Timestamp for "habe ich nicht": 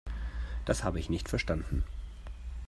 0.83-1.29